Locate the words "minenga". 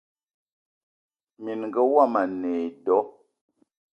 1.43-1.81